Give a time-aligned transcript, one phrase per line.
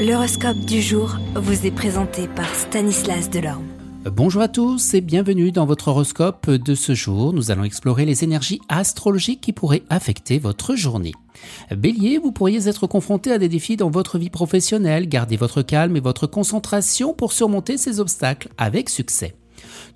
[0.00, 3.66] L'horoscope du jour vous est présenté par Stanislas Delorme.
[4.06, 7.34] Bonjour à tous et bienvenue dans votre horoscope de ce jour.
[7.34, 11.12] Nous allons explorer les énergies astrologiques qui pourraient affecter votre journée.
[11.70, 15.06] Bélier, vous pourriez être confronté à des défis dans votre vie professionnelle.
[15.06, 19.34] Gardez votre calme et votre concentration pour surmonter ces obstacles avec succès.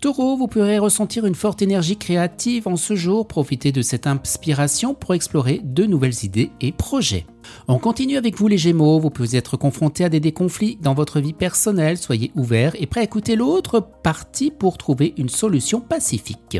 [0.00, 3.28] Taureau, vous pourrez ressentir une forte énergie créative en ce jour.
[3.28, 7.26] Profitez de cette inspiration pour explorer de nouvelles idées et projets.
[7.68, 11.20] On continue avec vous les Gémeaux, vous pouvez être confronté à des conflits dans votre
[11.20, 16.58] vie personnelle, soyez ouvert et prêt à écouter l'autre partie pour trouver une solution pacifique.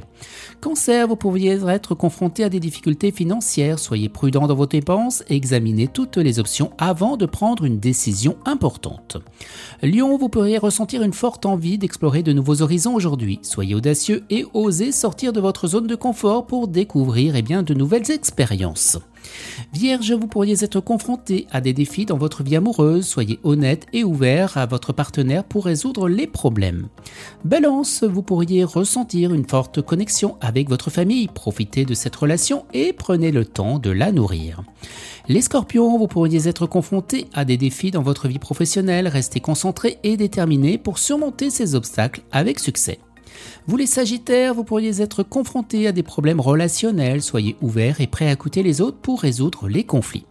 [0.61, 5.37] Cancer, vous pourriez être confronté à des difficultés financières, soyez prudent dans vos dépenses et
[5.37, 9.19] examinez toutes les options avant de prendre une décision importante.
[9.83, 14.45] Lion, vous pourriez ressentir une forte envie d'explorer de nouveaux horizons aujourd'hui, soyez audacieux et
[14.52, 18.98] osez sortir de votre zone de confort pour découvrir eh de nouvelles expériences.
[19.73, 24.05] Vierge, vous pourriez être confronté à des défis dans votre vie amoureuse, soyez honnête et
[24.05, 26.88] ouvert à votre partenaire pour résoudre les problèmes.
[27.45, 32.93] Balance, vous pourriez ressentir une forte connexion avec votre famille, profitez de cette relation et
[32.93, 34.62] prenez le temps de la nourrir.
[35.29, 39.99] Les scorpions, vous pourriez être confronté à des défis dans votre vie professionnelle, restez concentré
[40.02, 42.99] et déterminé pour surmonter ces obstacles avec succès.
[43.67, 48.29] Vous les Sagittaires, vous pourriez être confrontés à des problèmes relationnels, soyez ouverts et prêts
[48.29, 50.25] à écouter les autres pour résoudre les conflits.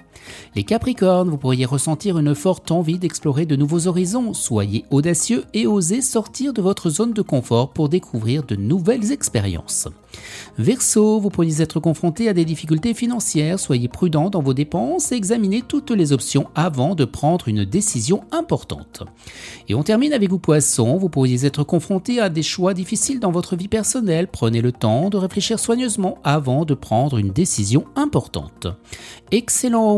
[0.56, 4.34] Les Capricornes, vous pourriez ressentir une forte envie d'explorer de nouveaux horizons.
[4.34, 9.88] Soyez audacieux et osez sortir de votre zone de confort pour découvrir de nouvelles expériences.
[10.58, 13.60] Verseau, vous pourriez être confronté à des difficultés financières.
[13.60, 18.24] Soyez prudent dans vos dépenses et examinez toutes les options avant de prendre une décision
[18.32, 19.04] importante.
[19.68, 23.32] Et on termine avec vous Poissons, vous pourriez être confronté à des choix difficiles dans
[23.32, 24.28] votre vie personnelle.
[24.28, 28.68] Prenez le temps de réfléchir soigneusement avant de prendre une décision importante.
[29.32, 29.98] Excellent